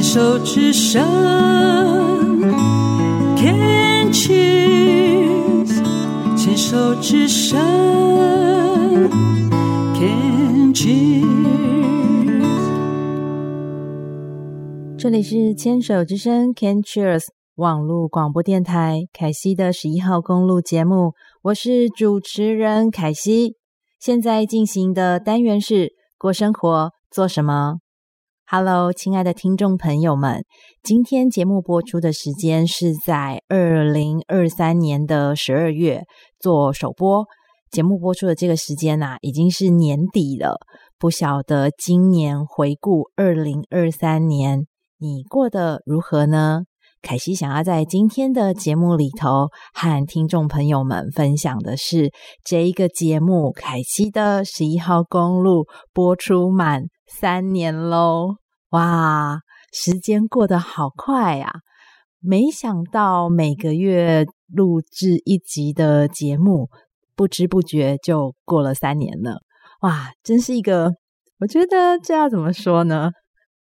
[0.00, 1.06] 牵手之声
[3.36, 5.68] ，Can cheers，
[6.34, 7.60] 牵手之声
[9.94, 11.26] ，Can cheers。
[14.96, 17.24] 这里是牵手之声，Can cheers。
[17.56, 21.12] 网络广播电台凯西的十一号公路节目，
[21.42, 23.56] 我是主持人凯西。
[23.98, 27.80] 现在进行的单元是过生活做什么
[28.52, 30.44] ？Hello，亲爱的听众朋友们，
[30.82, 36.02] 今天节目播出的时间是在二零二三年的十二月
[36.40, 37.24] 做首播。
[37.70, 40.56] 节目播出的这个时间呐，已经是年底了。
[40.98, 44.66] 不晓得今年回顾二零二三年，
[44.98, 46.62] 你过得如何呢？
[47.02, 52.10] 凯西想要在今天的节目里头和听众朋友们分享的是，
[52.44, 58.36] 这一个节目凯西的十一号公路播出满三年喽！
[58.70, 59.38] 哇，
[59.72, 61.50] 时间过得好快呀！
[62.20, 66.68] 没想到每个月录制一集的节目，
[67.16, 69.40] 不知不觉就过了三年了。
[69.80, 70.92] 哇，真是一个，
[71.38, 73.10] 我觉得这要怎么说呢？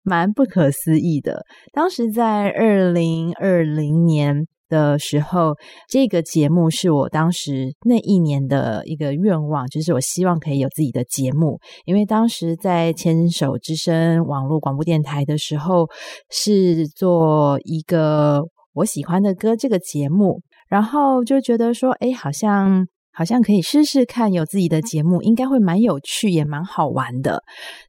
[0.07, 1.45] 蛮不可思议的。
[1.73, 5.55] 当时在二零二零年的时候，
[5.89, 11.59] 这个节目是我当时那一年的一个愿望，就是我希望可以有自己的节目。
[11.85, 15.89] 因为当时在牵手之声网络广播电台的时候，
[16.31, 18.43] 是做一个
[18.75, 22.87] 我喜欢的歌这个节目，然后就觉得说，诶，好像。
[23.19, 27.43] 好像可以试试看，有自己的节目，应该会蛮有趣，也蛮好玩的。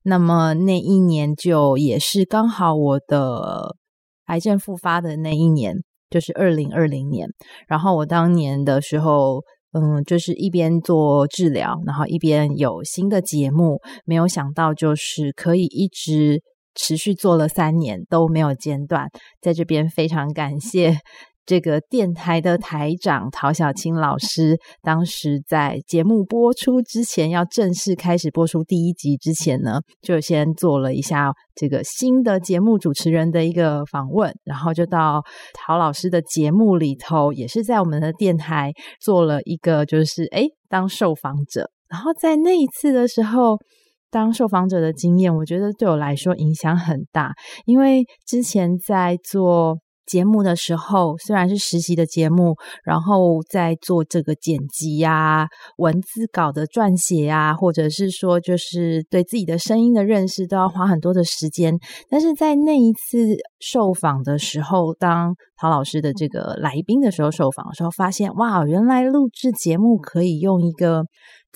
[0.04, 3.76] 那么那一年就也是刚好我的
[4.28, 5.76] 癌症复发的那一年，
[6.10, 7.28] 就是二零二零年。
[7.68, 9.42] 然后我当年的时候，
[9.74, 16.42] 嗯，就是一边做治疗，然后一边有新的节目，没有想到就是可以一直
[16.74, 19.10] 持续做了三年都没有间断。
[19.42, 21.00] 在这边非常感谢。
[21.48, 41.72] 这个电台的台长陶小青老师，当时在节目播出之前，要正式开始播出第一集之前呢，就先做了一下这个新的节目主持人的一个访问，然后就到陶老师的节目里头，也是在我们的电台做了一个，就是诶当受访者。
[41.88, 43.58] 然后在那一次的时候，
[44.12, 47.32] 当受访者的经验，我觉得对我来说影响很大，
[47.66, 49.80] 因为之前在做。
[50.08, 55.48] 节目的时候，虽然是实习的节目，然后在做这个剪辑呀、
[55.78, 61.78] 文字稿的撰写呀，或者是说就是对自己的声音的认识，都要花很多的时间。
[62.10, 71.04] 但是在那一次受访的时候，当陶老师的这个来宾的时候，受访的时候，发现哇，原来录制节目可以用一个。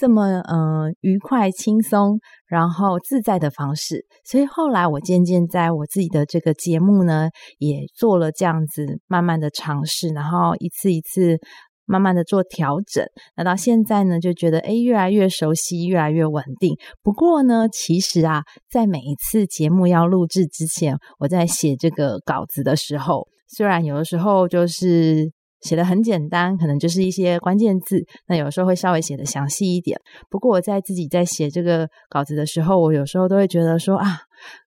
[0.02, 7.30] 这么嗯、愉快轻松，然后自在的方式，所以后来我渐渐在我自己的这个节目呢，
[7.60, 11.38] 也做了这样子慢慢的尝试，然后一次一次
[11.86, 13.06] 慢慢的做调整。
[13.36, 16.76] 那到现在呢，就觉得诶越来越熟悉，越来越稳定。
[17.04, 18.42] 不过呢，其实啊，
[18.72, 25.32] 在每一次节目要录制之前，我在写这个稿子的时候，虽然有的时候就是。
[25.62, 28.04] 写的很简单，可能就是一些关键字。
[28.28, 30.00] 那有时候会稍微写的详细一点。
[30.30, 34.22] 不过我在自己在写这个稿子的时候，我有时候都会觉得说啊，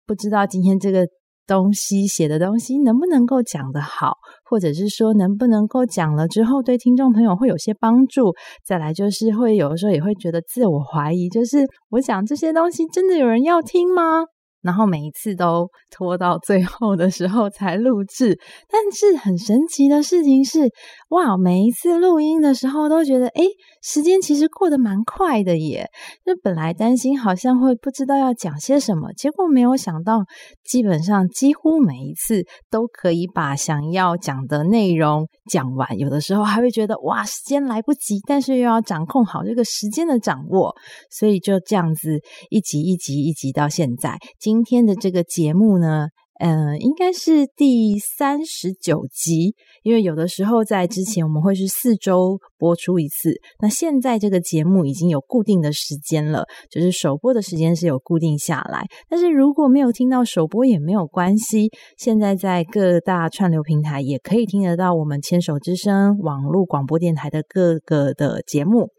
[0.07, 1.07] 不知道今天这个
[1.47, 4.13] 东西写的东西能不能够讲得好，
[4.45, 8.33] 或者是说能不能够讲了之后对听众朋友会有些帮助。
[8.65, 14.25] 再来就是会有的时候也会觉得自我怀疑，就是我讲这些东西真的有人要听吗？
[14.63, 20.71] 然后每一次都拖到最后的时候才录制，但是很神奇的事情是，
[21.09, 23.45] 哇，每一次录音的时候都觉得，诶，
[23.83, 25.89] 时间其实过得蛮快的耶。
[26.25, 30.25] 就本来担心好像会不知道要讲些什么，结果没有想到，
[30.65, 35.99] 基本上几乎每一次都可以把想要讲的内容讲完。
[35.99, 40.75] 有的时候还会觉得，哇，时间来不及，但是又要掌控好这个时间的掌握，
[41.11, 44.17] 所以就这样子一集一集一集到现在。
[44.53, 46.09] 今天的这个节目呢，
[46.39, 53.33] 嗯，应该是第三十九集，因为有的时候在之前我们会是四周播出一次，
[53.63, 58.85] 那现在这个节目已经有固定的时间了，就是首播的时间是有固定下来。
[59.09, 68.91] 但是如果没有听到首播也没有关系，现在在各大串流平台也可以听得到我们牵手之声网络广播电台的各个的节目。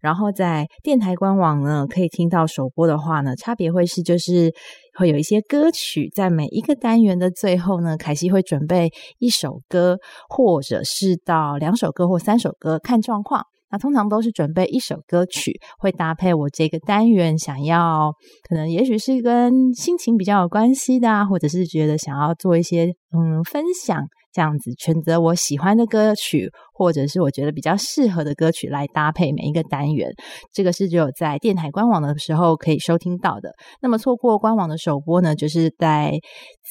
[0.00, 4.54] 然后在电台官网呢，可以听到首播的话呢，差别会是就是。
[4.94, 9.98] 会有一些歌曲在每一个单元的最后呢，凯西会准备一首歌，
[10.28, 13.44] 或者是到两首歌或三首歌，看状况。
[13.70, 18.12] 那通常都是准备一首歌曲，会搭配我这个单元想要，
[18.46, 23.98] 可能也许是跟心情比较有关系的啊，或者是觉得想要做一些嗯分享。
[24.32, 30.10] 这样子选择我喜欢的歌曲，或者是我觉得比较适合的歌曲来搭配每一个单元。
[30.52, 33.52] 这个是只有在电台官网的时候可以收听到的。
[33.80, 36.18] 那么错过官网的首播呢，就是在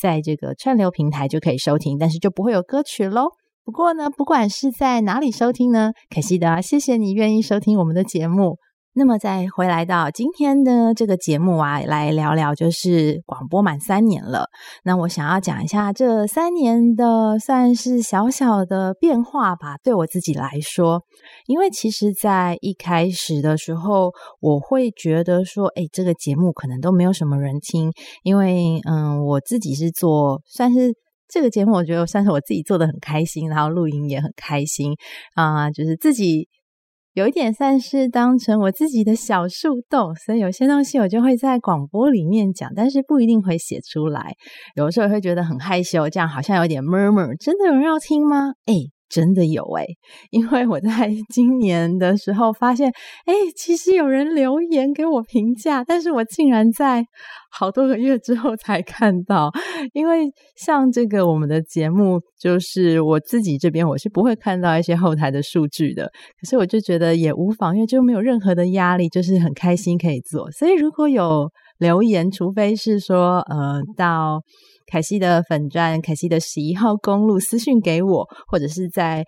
[0.02, 3.28] 在这个串流平台就可以收听，但是就不会有歌曲喽。
[3.64, 8.58] 不过呢，不管是在哪里收听呢，可惜的谢谢你愿意收听我们的节目。
[8.94, 14.50] 那么再回来到今天的这个节目啊，来聊聊就是广播满三年了。
[14.84, 21.04] 那我想要讲一下这三年的算是小小的变化吧，对我自己来说，
[21.48, 24.12] 因为其实在一开始的时候，
[24.42, 30.94] 我会觉得说，诶，这个节目可能都没有什么人听，因为嗯，我自己是做算是
[31.30, 34.94] 这个节目，我觉得算是我自己做的很开心，然后录音也很开心
[35.36, 36.50] 啊，就是自己。
[37.14, 44.34] 有一点算是当成我自己的小树洞，所以有些东西我就会在广播里面讲，但是不一定会写出来。
[44.76, 48.54] 有的时候会觉得很害羞，这样好像有点 murmur，真的有人要听吗？
[48.66, 49.86] 诶真的有诶，
[50.30, 50.90] 因为我在
[51.30, 52.90] 今年的时候发现，
[53.26, 57.04] 诶，其实有人留言给我评价，但是我竟然在
[57.52, 59.52] 好多个月之后才看到。
[59.94, 66.06] 因为像这个我们的节目，就是我自己这边我是不会看到一些后台的数据的，
[66.40, 70.50] 可是我就觉得也无妨，因为就没有任何的压力，就是很开心可以做。
[70.52, 71.50] 所以如果有
[71.82, 74.40] 留言，除非是说呃到。
[74.88, 79.24] 凯西的粉砖，凯西的十一号公路私讯给我，或者是在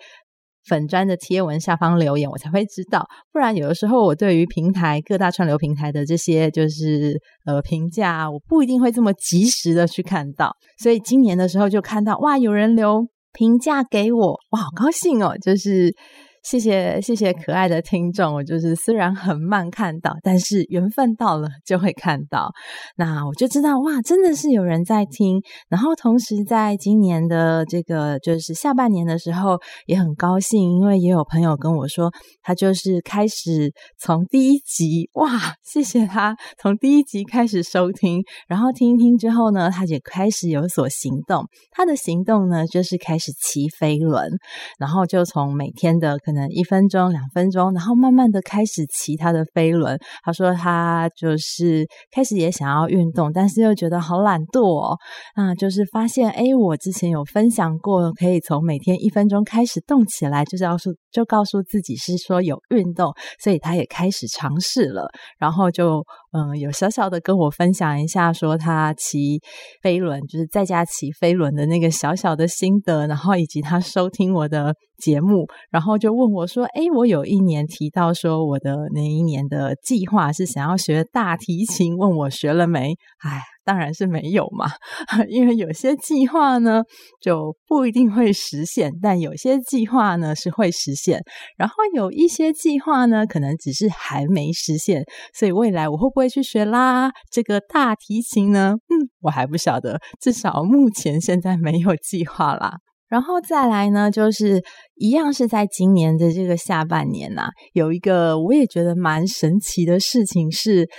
[0.68, 3.08] 粉砖的贴文下方留言，我才会知道。
[3.32, 10.52] 不然有的时候我对于平台各大串流平台的这些就是呃评价，我不一定会这么及时的去看到。
[10.80, 15.96] 所以今年的时候就看到哇，有人留评价给我，哇，好高兴哦，就是。
[16.44, 22.52] 谢谢谢谢可爱的听众，我就是虽然很慢看到，但是缘分到了就会看到。
[22.98, 25.42] 那我就知道哇，真的是有人在听。
[25.70, 32.12] 然后同时在今年的这个就是下半年的时候，也很高兴，因为也有朋友跟我说，
[32.42, 41.46] 他就是开始从第一集哇，谢谢他从第一集开始收听，然后听一听之后呢，他也开始有所行动。
[41.72, 44.30] 他的行动呢，就是开始骑飞轮，
[44.78, 49.98] 然后就从每天的可能一分钟、两分钟，然后慢慢的开始骑他的飞轮。
[50.24, 54.98] 他说他就是开始也想要运动，但是又觉得好懒惰哦。
[55.38, 65.10] 那就是发现，哎，我之前有分享过，可以从每天一分钟开始动起来，就是要说，就告诉自己是说有运动，所以他也开始尝试了。
[65.40, 66.04] 然后就
[66.34, 69.40] 嗯，有小小的跟我分享一下，说他骑
[69.82, 82.96] 飞轮，就是在家骑飞轮的那个小小的心得，然后以及他收听我的节目，然后就问我说：“诶，我有一年提到说我的那一年的计划是想要学大提琴，问我学了没？
[83.20, 84.68] 哎，当然是没有嘛，
[85.30, 86.84] 因为有些计划呢
[87.22, 91.22] 就不一定会实现，但有些计划呢是会实现，
[91.58, 98.76] 然后有一些计划呢可能只是还没实现，所以未来我会不会去学啦这个大提琴呢？
[98.90, 102.78] 嗯，我还不晓得，至少目前现在没有计划啦。”
[103.14, 104.60] 然后再来呢，就是
[104.96, 110.90] 一样是在今年的这个下半年呐、啊，有一个我也觉得蛮神奇的事情是，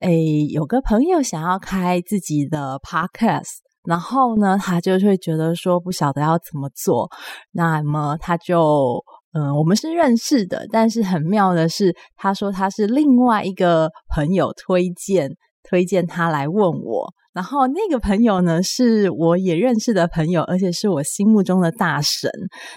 [0.00, 3.56] 诶，有个朋友想要开自己的 podcast，
[3.88, 7.10] 然后呢，他就会觉得说不晓得要怎么做，
[7.50, 15.28] 那么他就，嗯，我们是认识的，但是很妙的是，他说他是另外一个朋友推荐
[15.68, 17.12] 推荐他来问我。
[17.34, 22.30] 然后那个朋友呢，是我也认识的朋友，而且是我心目中的大神。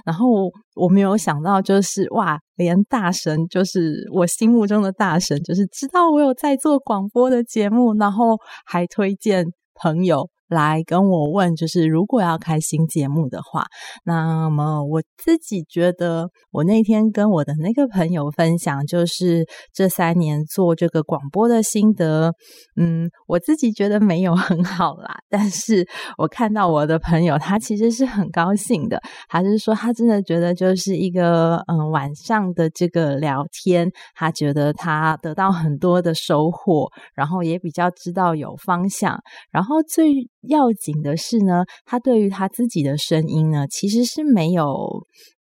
[0.03, 8.35] 然后我没有想到，就是哇，连大神就是我心目中的大神，就是知道我有在做广播的节目，然后
[8.65, 9.45] 还推荐
[9.75, 10.27] 朋友。
[10.47, 13.65] 来跟我问，就是如果要开新节目的话，
[14.05, 22.33] 那么我自己觉得，我那天跟我的那个朋友分享，就是这三年做这个广播的心得，
[22.75, 25.85] 嗯，我自己觉得没有很好啦，但是
[26.17, 39.19] 我看到我的朋友，他其实是很高兴的，还是说他真的觉得就是一个嗯晚上的这个聊天，他觉得他得到很多的收获，然后也比较知道有方向，
[39.51, 40.29] 然后最。
[40.41, 44.63] 要紧的是呢，他对于他自己的声音呢，其实是没有，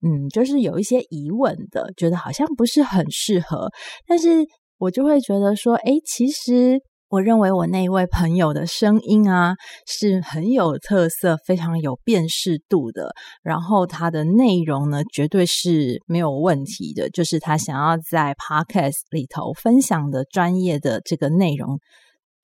[0.03, 3.71] 嗯，就是有一些疑问的，觉得好像不是很适合。
[4.07, 4.45] 但是
[4.79, 9.55] 我就会觉得说，诶，其实我认为我那一位朋友的声音啊，
[9.87, 13.13] 是很有特色、非常有辨识度的。
[13.43, 21.79] 然后他的内容呢，绝对是没有问题的，就是他想要在 Podcast 里头分享的专业的这个内容。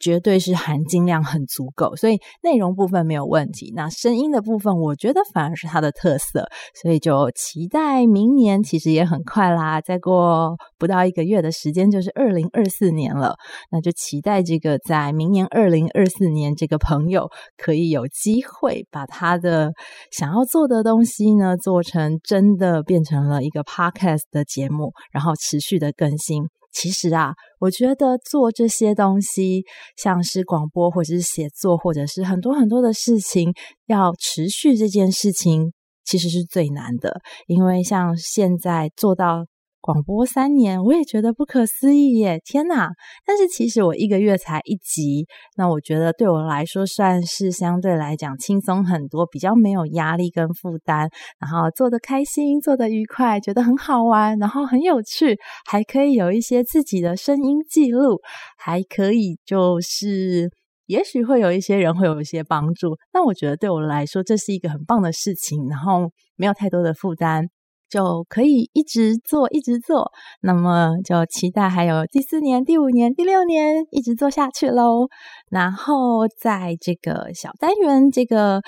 [0.00, 3.72] 绝对是含金量很足够，所以内容部分没有问题。
[3.76, 6.48] 那声音的部分，我觉得反而是它的特色，
[6.82, 13.36] 所以就期待明年，其实也很快啦，再过不到一个月的时间就是二零二四年了。
[13.70, 19.72] 那就期待这个在明年二零二四年，这个朋友可以有机会把他的
[20.10, 26.48] 想要做的东西呢，做成真的变成了一个 podcast 的节目，然后持续的更新。
[26.72, 29.64] 其实啊，我觉得做这些东西，
[29.96, 33.52] 像是广播或者是写作，或者是很多很多的事情，
[33.86, 35.72] 要持续这件事情，
[36.04, 37.20] 其实是最难的。
[37.46, 39.46] 因为像现在做到。
[39.80, 42.38] 广播三年，我也觉得不可思议耶！
[42.44, 42.90] 天哪！
[43.24, 51.08] 但是其实我一个月才一集，那我觉得对我来说算是相对来讲轻松很多，比较没有压力跟负担，
[51.38, 58.20] 然后做得开心，做得愉快，觉得很好玩，然后很有趣，还可以有一些自己的声音记录，
[58.58, 60.50] 还可以就是
[60.84, 62.98] 也许会有一些人会有一些帮助。
[63.14, 67.48] 那我觉得对我来说这是一个很棒的事情，然后没有太多的负担。
[67.90, 70.10] 就可以一直做，一直做。
[70.40, 75.08] 那么就期待还有第四年、第五年、第六年一直做下去喽。
[75.50, 78.62] 然后在这个小单元这个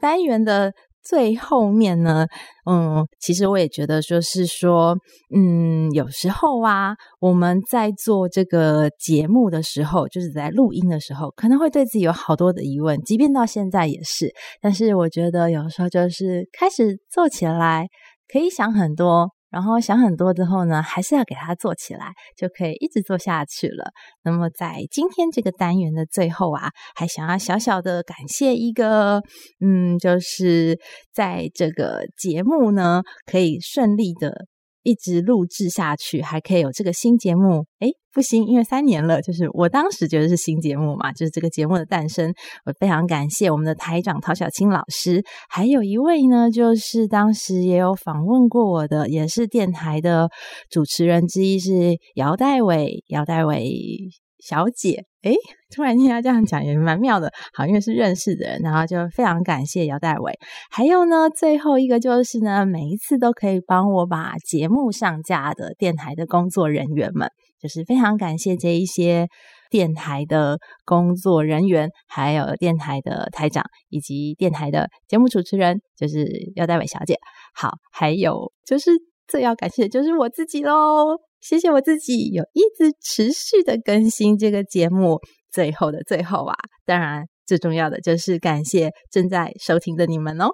[0.00, 2.26] 单元的最后面呢，
[2.64, 4.96] 嗯，其实我也觉得说是说，
[5.36, 14.32] 嗯，有时候啊，我们在做这个节目的时候，就是在录音的时候，可能会对自己有好多的疑问，即便到现在也是。
[14.62, 17.86] 但是我觉得有时候就是开始做起来。
[18.26, 23.92] 可以想很多，然后想很多之后呢，还是要给它做起来，就可以一直做下去了。
[24.22, 29.22] 那么在今天这个单元的最后啊，还想要小小的感谢一个，
[29.60, 30.78] 嗯，就是
[31.12, 34.46] 在这个节目呢，可以顺利的。
[34.84, 37.64] 一直录制下去，还可以有这个新节目。
[37.80, 42.32] 诶，不行，因为三年了，就是我当时觉得是新节目嘛，就是这个节目的诞生。
[42.64, 50.28] 我非常感谢我们的台长陶小青老师，还有一位呢，就是当时也有访问过我的，也是电台的
[50.70, 54.23] 主持人之一，是姚代伟，姚代伟。
[54.46, 55.34] 小姐，诶，
[55.74, 60.38] 突然听他这样讲也蛮妙的，好，因为是认识的人，然后就非常感谢姚代伟。
[60.70, 67.26] 还有呢，最后一个就是呢，每一次都可以帮我把节目上架的电台的工作人员们，
[67.58, 69.26] 就是非常感谢这一些
[69.70, 77.16] 电台的工作人员，还有电台的台长以及电台的节目主持人，就是姚代伟小姐。
[77.54, 78.90] 好，还有就是
[79.26, 81.16] 最要感谢的就是我自己喽。
[81.44, 85.20] 谢谢我自己有一直持续的更新这个节目，
[85.52, 86.54] 最后的最后啊，
[86.86, 90.46] 当然最重要的就是感谢正在收听的你们哦。